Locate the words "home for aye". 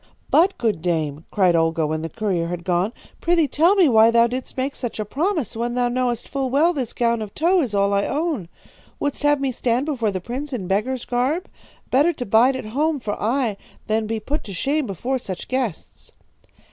12.65-13.57